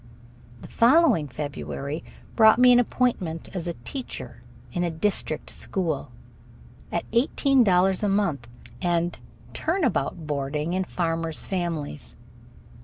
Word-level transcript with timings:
The 0.63 0.67
following 0.67 1.27
February 1.27 2.03
brought 2.35 2.57
me 2.57 2.71
an 2.71 2.79
appointment 2.79 3.49
as 3.55 3.71
teacher 3.83 4.41
in 4.73 4.83
a 4.83 4.89
district 4.89 5.51
school, 5.51 6.11
at 6.91 7.05
eighteen 7.11 7.63
dollars 7.63 8.01
a 8.01 8.09
month 8.09 8.47
and 8.81 9.15
"turnabout" 9.53 10.25
boarding 10.25 10.73
in 10.73 10.85
farmers' 10.85 11.45
families. 11.45 12.15